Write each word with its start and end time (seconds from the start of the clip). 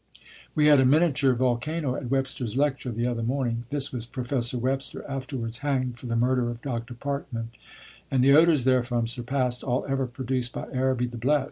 "We 0.55 0.65
had 0.65 0.79
a 0.79 0.83
miniature 0.85 1.35
volcano 1.35 1.93
at 1.95 2.09
Webster's 2.09 2.57
lecture, 2.57 2.91
the 2.91 3.05
other 3.05 3.21
morning 3.21 3.65
[this 3.69 3.91
was 3.93 4.07
Professor 4.07 4.57
Webster, 4.57 5.05
afterwards 5.07 5.59
hanged 5.59 5.99
for 5.99 6.07
the 6.07 6.15
murder 6.15 6.49
of 6.49 6.59
Dr. 6.63 6.95
Parkman], 6.95 7.51
and 8.09 8.23
the 8.23 8.33
odors 8.33 8.63
therefrom 8.63 9.05
surpassed 9.05 9.63
all 9.63 9.85
ever 9.87 10.07
produced 10.07 10.53
by 10.53 10.65
Araby 10.73 11.05
the 11.05 11.17
Blest. 11.17 11.39